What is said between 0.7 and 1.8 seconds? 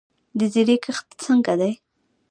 کښت څنګه دی؟